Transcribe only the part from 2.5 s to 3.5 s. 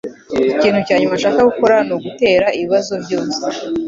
ibibazo byose